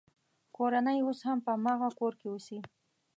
[0.55, 2.59] کورنۍ یې اوس هم په هماغه کور کې اوسي.